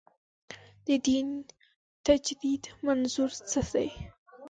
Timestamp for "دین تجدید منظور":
1.07-3.31